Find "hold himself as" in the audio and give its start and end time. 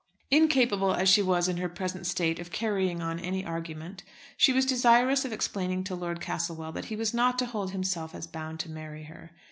7.45-8.25